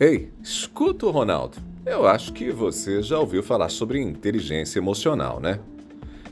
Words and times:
Ei, 0.00 0.30
escuta 0.40 1.06
o 1.06 1.10
Ronaldo. 1.10 1.58
Eu 1.84 2.06
acho 2.06 2.32
que 2.32 2.52
você 2.52 3.02
já 3.02 3.18
ouviu 3.18 3.42
falar 3.42 3.68
sobre 3.68 4.00
inteligência 4.00 4.78
emocional, 4.78 5.40
né? 5.40 5.58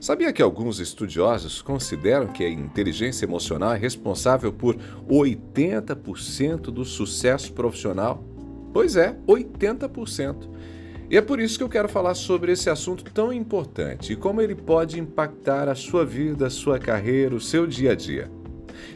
Sabia 0.01 0.33
que 0.33 0.41
alguns 0.41 0.79
estudiosos 0.79 1.61
consideram 1.63 2.29
que 2.29 2.45
a 2.45 2.49
inteligência 2.49 3.25
emocional 3.25 3.75
é 3.75 3.76
responsável 3.76 4.53
por 4.53 4.76
80% 5.11 6.67
do 6.67 6.85
sucesso 6.85 7.53
profissional? 7.54 8.22
Pois 8.72 8.94
é, 8.94 9.17
80%. 9.26 10.48
E 11.11 11.17
é 11.17 11.21
por 11.21 11.40
isso 11.40 11.58
que 11.58 11.65
eu 11.65 11.69
quero 11.69 11.89
falar 11.89 12.15
sobre 12.15 12.53
esse 12.53 12.71
assunto 12.71 13.03
tão 13.12 13.33
importante 13.33 14.12
e 14.12 14.17
como 14.17 14.40
ele 14.40 14.54
pode 14.54 15.01
impactar 15.01 15.69
a 15.69 15.75
sua 15.75 16.05
vida, 16.05 16.47
a 16.47 16.51
sua 16.51 16.79
carreira, 16.79 17.35
o 17.35 17.41
seu 17.41 17.67
dia 17.67 17.91
a 17.91 17.95
dia. 17.97 18.30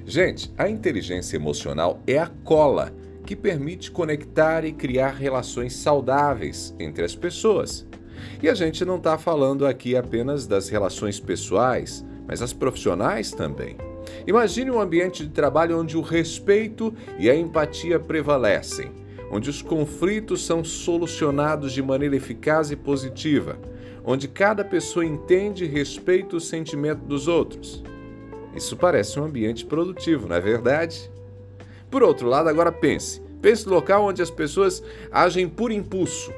Gente, 0.06 0.52
a 0.56 0.68
inteligência 0.68 1.34
emocional 1.34 2.00
é 2.06 2.18
a 2.18 2.28
cola 2.44 2.99
que 3.30 3.36
permite 3.36 3.92
conectar 3.92 4.64
e 4.64 4.72
criar 4.72 5.10
relações 5.10 5.76
saudáveis 5.76 6.74
entre 6.80 7.04
as 7.04 7.14
pessoas. 7.14 7.86
E 8.42 8.48
a 8.48 8.54
gente 8.54 8.84
não 8.84 8.96
está 8.96 9.16
falando 9.16 9.64
aqui 9.64 9.94
apenas 9.94 10.48
das 10.48 10.68
relações 10.68 11.20
pessoais, 11.20 12.04
mas 12.26 12.42
as 12.42 12.52
profissionais 12.52 13.30
também. 13.30 13.76
Imagine 14.26 14.72
um 14.72 14.80
ambiente 14.80 15.24
de 15.24 15.30
trabalho 15.30 15.78
onde 15.78 15.96
o 15.96 16.00
respeito 16.00 16.92
e 17.20 17.30
a 17.30 17.36
empatia 17.36 18.00
prevalecem, 18.00 18.90
onde 19.30 19.48
os 19.48 19.62
conflitos 19.62 20.44
são 20.44 20.64
solucionados 20.64 21.72
de 21.72 21.80
maneira 21.80 22.16
eficaz 22.16 22.72
e 22.72 22.76
positiva, 22.76 23.60
onde 24.04 24.26
cada 24.26 24.64
pessoa 24.64 25.06
entende 25.06 25.66
e 25.66 25.68
respeita 25.68 26.34
o 26.34 26.40
sentimento 26.40 27.04
dos 27.04 27.28
outros. 27.28 27.84
Isso 28.56 28.76
parece 28.76 29.20
um 29.20 29.24
ambiente 29.24 29.64
produtivo, 29.64 30.26
não 30.26 30.34
é 30.34 30.40
verdade? 30.40 31.08
Por 31.90 32.02
outro 32.02 32.28
lado, 32.28 32.48
agora 32.48 32.70
pense. 32.70 33.20
Pense 33.42 33.66
no 33.66 33.74
local 33.74 34.04
onde 34.04 34.22
as 34.22 34.30
pessoas 34.30 34.82
agem 35.10 35.48
por 35.48 35.72
impulso, 35.72 36.32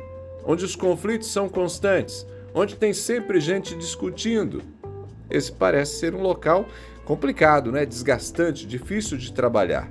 onde 0.44 0.64
os 0.64 0.76
conflitos 0.76 1.28
são 1.28 1.48
constantes, 1.48 2.26
onde 2.54 2.76
tem 2.76 2.92
sempre 2.92 3.40
gente 3.40 3.74
discutindo. 3.74 4.62
Esse 5.28 5.50
parece 5.50 5.96
ser 5.96 6.14
um 6.14 6.22
local 6.22 6.66
complicado, 7.04 7.72
né? 7.72 7.84
desgastante, 7.84 8.66
difícil 8.66 9.18
de 9.18 9.32
trabalhar. 9.32 9.90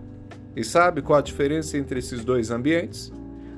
E 0.55 0.63
sabe 0.63 1.01
qual 1.01 1.19
a 1.19 1.21
diferença 1.21 1.77
entre 1.77 1.99
esses 1.99 2.23
dois 2.23 2.51
ambientes? 2.51 3.11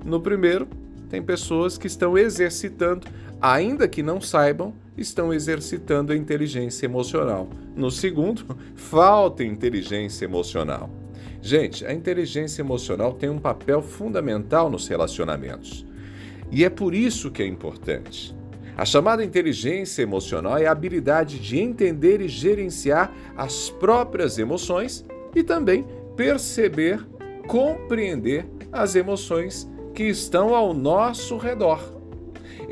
No 0.03 0.20
primeiro, 0.20 0.67
tem 1.09 1.22
pessoas 1.22 1.77
que 1.77 1.88
estão 1.88 2.17
exercitando, 2.17 3.08
ainda 3.42 3.88
que 3.88 4.02
não 4.02 4.20
saibam, 4.20 4.73
estão 4.97 5.33
exercitando 5.33 6.11
a 6.11 6.16
inteligência 6.16 6.86
emocional. 6.86 7.49
No 7.75 7.89
segundo, 7.92 8.58
falta 8.75 9.44
inteligência 9.44 10.25
emocional. 10.25 10.89
Gente, 11.45 11.86
a 11.86 11.94
inteligência 11.94 12.61
emocional 12.61 13.11
tem 13.11 13.30
um 13.30 13.38
papel 13.38 13.81
fundamental 13.81 14.69
nos 14.69 14.88
relacionamentos. 14.88 15.86
E 16.49 16.63
é 16.63 16.69
por 16.69 16.95
isso 16.95 17.30
que 17.30 17.44
é 17.44 17.45
importante. 17.45 18.33
A 18.77 18.86
chamada 18.86 19.25
inteligência 19.25 20.02
emocional 20.02 20.58
é 20.58 20.67
a 20.67 20.71
habilidade 20.71 21.38
de 21.39 21.59
entender 21.59 22.21
e 22.21 22.30
gerenciar 22.30 23.14
as 23.36 23.69
próprias 23.69 24.39
emoções 24.39 25.03
e 25.36 25.44
também 25.44 25.86
perceber, 26.16 27.05
compreender 27.45 28.45
as 28.71 28.95
emoções 28.95 29.69
que 29.94 30.03
estão 30.03 30.55
ao 30.55 30.73
nosso 30.73 31.36
redor. 31.36 32.02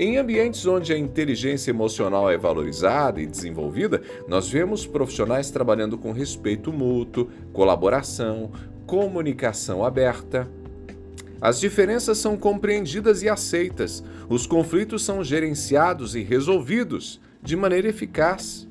Em 0.03 0.17
ambientes 0.17 0.65
onde 0.65 0.91
a 0.91 0.97
inteligência 0.97 1.69
emocional 1.69 2.27
é 2.27 2.35
valorizada 2.35 3.21
e 3.21 3.27
desenvolvida, 3.27 4.01
nós 4.27 4.49
vemos 4.49 4.83
profissionais 4.83 5.51
trabalhando 5.51 5.95
com 5.95 6.11
respeito 6.11 6.73
mútuo, 6.73 7.29
colaboração, 7.53 8.51
comunicação 8.87 9.85
aberta. 9.85 10.49
As 11.39 11.59
diferenças 11.59 12.17
são 12.17 12.35
compreendidas 12.35 13.21
e 13.21 13.29
aceitas, 13.29 14.03
os 14.27 14.47
conflitos 14.47 15.03
são 15.03 15.23
gerenciados 15.23 16.15
e 16.15 16.23
resolvidos 16.23 17.21
de 17.39 17.55
maneira 17.55 17.87
eficaz. 17.87 18.67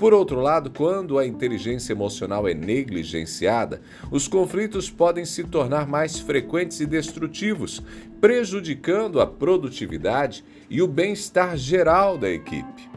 Por 0.00 0.14
outro 0.14 0.40
lado, 0.40 0.70
quando 0.70 1.18
a 1.18 1.26
inteligência 1.26 1.92
emocional 1.92 2.48
é 2.48 2.54
negligenciada, 2.54 3.82
os 4.10 4.26
conflitos 4.26 4.88
podem 4.88 5.26
se 5.26 5.44
tornar 5.44 5.86
mais 5.86 6.18
frequentes 6.18 6.80
e 6.80 6.86
destrutivos, 6.86 7.82
prejudicando 8.18 9.20
a 9.20 9.26
produtividade 9.26 10.42
e 10.70 10.80
o 10.80 10.86
bem-estar 10.86 11.54
geral 11.54 12.16
da 12.16 12.30
equipe. 12.30 12.88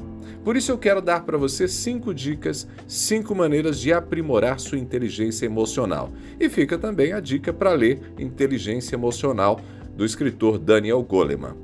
Por 0.46 0.56
isso, 0.56 0.72
eu 0.72 0.78
quero 0.78 1.02
dar 1.02 1.26
para 1.26 1.38
você 1.38 1.68
cinco 1.68 2.14
dicas, 2.14 2.66
cinco 2.88 3.36
maneiras 3.36 3.82
de 3.82 3.92
aprimorar 3.92 4.58
sua 4.62 4.78
inteligência 4.78 5.46
emocional. 5.46 6.10
E 6.40 6.48
fica 6.48 6.78
também 6.78 7.12
a 7.12 7.20
dica 7.20 7.52
para 7.52 7.74
ler 7.74 8.14
Inteligência 8.18 8.96
Emocional 8.96 9.60
do 9.94 10.06
escritor 10.06 10.58
Daniel 10.58 11.04
Goleman. 11.04 11.58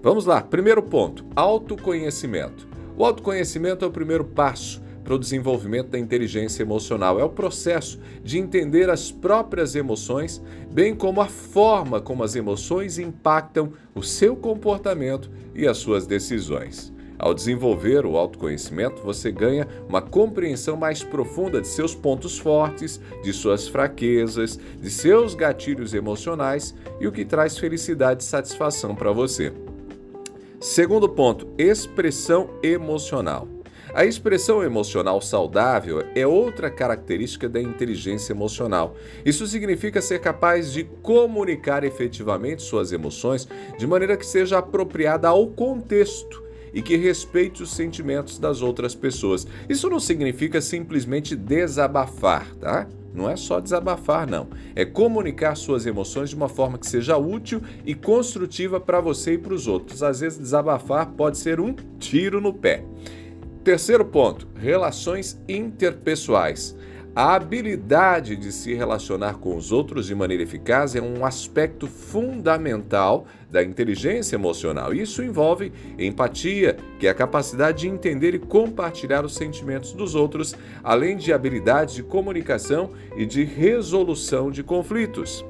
Vamos 0.00 0.24
lá, 0.24 0.40
primeiro 0.40 0.84
ponto: 0.84 1.26
autoconhecimento. 1.34 2.67
O 2.98 3.04
autoconhecimento 3.04 3.84
é 3.84 3.88
o 3.88 3.92
primeiro 3.92 4.24
passo 4.24 4.82
para 5.04 5.14
o 5.14 5.18
desenvolvimento 5.20 5.90
da 5.90 5.98
inteligência 6.00 6.64
emocional. 6.64 7.20
É 7.20 7.22
o 7.22 7.28
processo 7.28 8.00
de 8.24 8.38
entender 8.38 8.90
as 8.90 9.12
próprias 9.12 9.76
emoções, 9.76 10.42
bem 10.68 10.96
como 10.96 11.20
a 11.20 11.26
forma 11.26 12.00
como 12.00 12.24
as 12.24 12.34
emoções 12.34 12.98
impactam 12.98 13.72
o 13.94 14.02
seu 14.02 14.34
comportamento 14.34 15.30
e 15.54 15.64
as 15.64 15.76
suas 15.78 16.08
decisões. 16.08 16.92
Ao 17.16 17.32
desenvolver 17.32 18.04
o 18.04 18.16
autoconhecimento, 18.16 19.00
você 19.00 19.30
ganha 19.30 19.68
uma 19.88 20.02
compreensão 20.02 20.76
mais 20.76 21.00
profunda 21.00 21.60
de 21.60 21.68
seus 21.68 21.94
pontos 21.94 22.36
fortes, 22.36 23.00
de 23.22 23.32
suas 23.32 23.68
fraquezas, 23.68 24.58
de 24.82 24.90
seus 24.90 25.36
gatilhos 25.36 25.94
emocionais 25.94 26.74
e 26.98 27.06
o 27.06 27.12
que 27.12 27.24
traz 27.24 27.56
felicidade 27.56 28.24
e 28.24 28.26
satisfação 28.26 28.92
para 28.96 29.12
você. 29.12 29.52
Segundo 30.60 31.08
ponto, 31.08 31.46
expressão 31.56 32.50
emocional. 32.64 33.46
A 33.94 34.04
expressão 34.04 34.60
emocional 34.60 35.20
saudável 35.20 36.04
é 36.16 36.26
outra 36.26 36.68
característica 36.68 37.48
da 37.48 37.62
inteligência 37.62 38.32
emocional. 38.32 38.96
Isso 39.24 39.46
significa 39.46 40.02
ser 40.02 40.18
capaz 40.18 40.72
de 40.72 40.82
comunicar 41.00 41.84
efetivamente 41.84 42.62
suas 42.62 42.90
emoções 42.90 43.46
de 43.78 43.86
maneira 43.86 44.16
que 44.16 44.26
seja 44.26 44.58
apropriada 44.58 45.28
ao 45.28 45.46
contexto 45.46 46.42
e 46.74 46.82
que 46.82 46.96
respeite 46.96 47.62
os 47.62 47.70
sentimentos 47.70 48.36
das 48.36 48.60
outras 48.60 48.96
pessoas. 48.96 49.46
Isso 49.68 49.88
não 49.88 50.00
significa 50.00 50.60
simplesmente 50.60 51.36
desabafar, 51.36 52.52
tá? 52.56 52.88
Não 53.18 53.28
é 53.28 53.34
só 53.34 53.58
desabafar, 53.58 54.30
não. 54.30 54.46
É 54.76 54.84
comunicar 54.84 55.56
suas 55.56 55.86
emoções 55.86 56.30
de 56.30 56.36
uma 56.36 56.48
forma 56.48 56.78
que 56.78 56.86
seja 56.86 57.16
útil 57.16 57.60
e 57.84 57.92
construtiva 57.92 58.78
para 58.78 59.00
você 59.00 59.32
e 59.32 59.38
para 59.38 59.52
os 59.52 59.66
outros. 59.66 60.04
Às 60.04 60.20
vezes, 60.20 60.38
desabafar 60.38 61.10
pode 61.10 61.36
ser 61.36 61.58
um 61.58 61.74
tiro 61.98 62.40
no 62.40 62.54
pé. 62.54 62.84
Terceiro 63.64 64.04
ponto: 64.04 64.46
relações 64.54 65.36
interpessoais. 65.48 66.76
A 67.18 67.34
habilidade 67.34 68.36
de 68.36 68.52
se 68.52 68.72
relacionar 68.74 69.38
com 69.38 69.56
os 69.56 69.72
outros 69.72 70.06
de 70.06 70.14
maneira 70.14 70.44
eficaz 70.44 70.94
é 70.94 71.02
um 71.02 71.24
aspecto 71.24 71.88
fundamental 71.88 73.26
da 73.50 73.60
inteligência 73.60 74.36
emocional. 74.36 74.94
Isso 74.94 75.20
envolve 75.20 75.72
empatia, 75.98 76.76
que 76.96 77.08
é 77.08 77.10
a 77.10 77.14
capacidade 77.14 77.78
de 77.78 77.88
entender 77.88 78.36
e 78.36 78.38
compartilhar 78.38 79.24
os 79.24 79.34
sentimentos 79.34 79.92
dos 79.92 80.14
outros, 80.14 80.54
além 80.84 81.16
de 81.16 81.32
habilidades 81.32 81.96
de 81.96 82.04
comunicação 82.04 82.92
e 83.16 83.26
de 83.26 83.42
resolução 83.42 84.48
de 84.48 84.62
conflitos. 84.62 85.44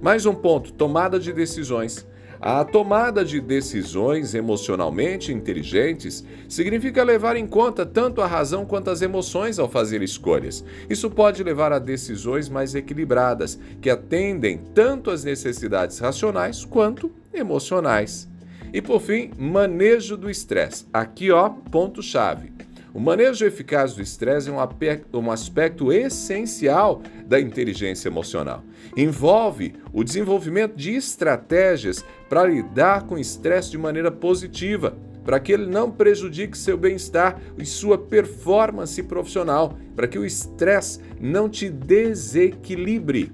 Mais 0.00 0.24
um 0.24 0.34
ponto: 0.34 0.72
tomada 0.72 1.20
de 1.20 1.30
decisões. 1.30 2.06
A 2.44 2.64
tomada 2.64 3.24
de 3.24 3.40
decisões 3.40 4.34
emocionalmente 4.34 5.32
inteligentes 5.32 6.24
significa 6.48 7.04
levar 7.04 7.36
em 7.36 7.46
conta 7.46 7.86
tanto 7.86 8.20
a 8.20 8.26
razão 8.26 8.66
quanto 8.66 8.90
as 8.90 9.00
emoções 9.00 9.60
ao 9.60 9.68
fazer 9.68 10.02
escolhas. 10.02 10.64
Isso 10.90 11.08
pode 11.08 11.40
levar 11.44 11.72
a 11.72 11.78
decisões 11.78 12.48
mais 12.48 12.74
equilibradas, 12.74 13.60
que 13.80 13.88
atendem 13.88 14.58
tanto 14.74 15.12
às 15.12 15.22
necessidades 15.22 16.00
racionais 16.00 16.64
quanto 16.64 17.12
emocionais. 17.32 18.28
E 18.72 18.82
por 18.82 19.00
fim, 19.00 19.30
manejo 19.38 20.16
do 20.16 20.28
estresse. 20.28 20.84
Aqui, 20.92 21.30
ó, 21.30 21.48
ponto 21.48 22.02
chave. 22.02 22.50
O 22.94 23.00
manejo 23.00 23.46
eficaz 23.46 23.94
do 23.94 24.02
estresse 24.02 24.50
é 24.50 24.52
um 24.52 25.30
aspecto 25.30 25.90
essencial 25.90 27.00
da 27.26 27.40
inteligência 27.40 28.08
emocional. 28.08 28.62
Envolve 28.94 29.74
o 29.94 30.04
desenvolvimento 30.04 30.76
de 30.76 30.94
estratégias 30.94 32.04
para 32.28 32.44
lidar 32.44 33.04
com 33.04 33.14
o 33.14 33.18
estresse 33.18 33.70
de 33.70 33.78
maneira 33.78 34.10
positiva, 34.10 34.94
para 35.24 35.40
que 35.40 35.52
ele 35.52 35.66
não 35.66 35.90
prejudique 35.90 36.58
seu 36.58 36.76
bem-estar 36.76 37.40
e 37.56 37.64
sua 37.64 37.96
performance 37.96 39.02
profissional, 39.04 39.78
para 39.96 40.06
que 40.06 40.18
o 40.18 40.26
estresse 40.26 41.00
não 41.18 41.48
te 41.48 41.70
desequilibre. 41.70 43.32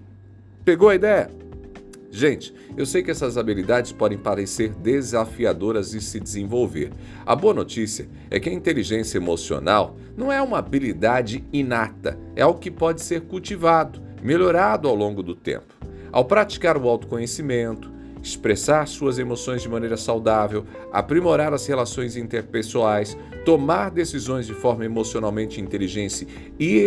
Pegou 0.65 0.89
a 0.91 0.95
ideia? 0.95 1.31
Gente, 2.19 2.53
eu 2.77 2.85
sei 2.85 3.01
que 3.01 3.13
essas 3.13 3.39
habilidades 3.39 3.93
podem 3.93 4.19
parecer 4.19 4.71
desafiadoras 4.71 5.93
de 5.93 6.01
se 6.01 6.19
desenvolver. 6.19 6.91
A 7.25 7.37
boa 7.37 7.55
notícia 7.55 8.09
é 8.29 8.41
que 8.41 8.49
a 8.49 8.53
inteligência 8.53 9.19
emocional 9.19 9.97
não 10.17 10.33
é 10.33 10.43
uma 10.43 10.59
habilidade 10.59 11.45
inata, 11.53 12.19
é 12.35 12.43
algo 12.43 12.59
que 12.59 12.73
pode 12.73 13.03
ser 13.03 13.21
cultivado, 13.21 14.03
melhorado 14.21 14.89
ao 14.89 14.97
longo 14.97 15.23
do 15.23 15.33
tempo. 15.33 15.73
Ao 16.11 16.25
praticar 16.25 16.77
o 16.77 16.89
autoconhecimento, 16.89 17.89
expressar 18.21 18.89
suas 18.89 19.21
emoções 19.21 19.63
de 19.63 19.69
maneira 19.69 19.97
saudável, 19.97 20.65
aprimorar 20.93 21.55
as 21.55 21.69
relações 21.69 22.17
interpessoais, 22.17 23.17
tomar 23.45 23.93
decisões 23.93 24.45
de 24.45 24.55
forma 24.55 24.85
emocionalmente 24.85 25.61
inteligente 25.61 26.27
e, 26.59 26.83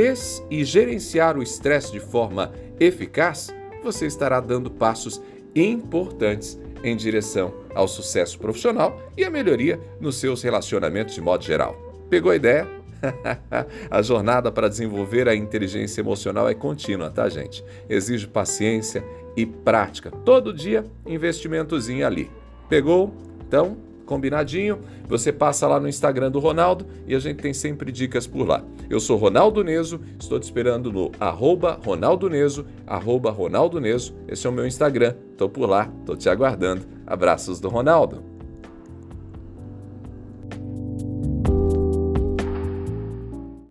e 0.50 0.66
gerenciar 0.66 1.38
o 1.38 1.42
estresse 1.42 1.90
de 1.94 2.02
forma 2.02 2.52
eficaz, 2.78 3.48
você 3.82 4.06
estará 4.06 4.40
dando 4.40 4.70
passos 4.70 5.22
importantes 5.56 6.60
em 6.84 6.96
direção 6.96 7.54
ao 7.76 7.88
sucesso 7.88 8.40
profissional 8.40 9.02
e 9.18 9.24
à 9.24 9.30
melhoria 9.30 9.80
nos 10.00 10.16
seus 10.16 10.42
relacionamentos 10.42 11.14
de 11.14 11.22
modo 11.22 11.44
geral. 11.44 11.76
Pegou 12.10 12.32
a 12.32 12.36
ideia? 12.36 12.68
a 13.90 14.02
jornada 14.02 14.52
para 14.52 14.70
desenvolver 14.70 15.28
a 15.28 15.36
inteligência 15.36 16.02
emocional 16.02 16.48
é 16.48 16.54
contínua, 16.54 17.10
tá, 17.10 17.28
gente? 17.30 17.64
Exige 17.90 18.28
paciência 18.28 19.04
e 19.36 19.46
prática. 19.46 20.12
Todo 20.12 20.54
dia, 20.54 20.86
investimentozinho 21.06 22.06
ali. 22.06 22.30
Pegou? 22.70 23.14
Então, 23.48 23.78
combinadinho? 24.12 24.80
Você 25.08 25.32
passa 25.32 25.66
lá 25.66 25.80
no 25.80 25.88
Instagram 25.88 26.30
do 26.30 26.40
Ronaldo 26.40 26.86
e 27.08 27.16
a 27.16 27.20
gente 27.20 27.38
tem 27.38 27.54
sempre 27.54 27.94
dicas 27.94 28.28
por 28.28 28.46
lá. 28.46 28.62
Eu 28.90 29.00
sou 29.00 29.16
Ronaldo 29.16 29.64
Neso, 29.64 30.02
estou 30.20 30.38
te 30.38 30.44
esperando 30.44 30.92
no 30.92 31.14
arroba 31.18 31.80
Ronaldo 31.82 32.30
Neso, 32.30 32.66
arroba 32.86 33.32
Ronaldo 33.32 33.80
Neso. 33.80 34.14
Esse 34.28 34.46
é 34.46 34.50
o 34.50 34.54
meu 34.54 34.68
Instagram. 34.68 35.16
Estou 35.32 35.48
por 35.48 35.66
lá, 35.66 35.90
estou 36.02 36.18
te 36.18 36.28
aguardando. 36.28 36.86
Abraços 37.08 37.62
do 37.62 37.70
Ronaldo. 37.70 38.31